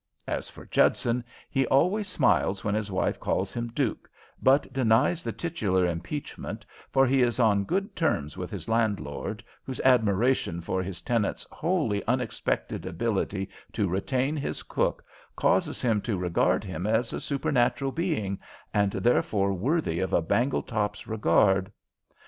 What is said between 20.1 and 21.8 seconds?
a Bangletop's regard.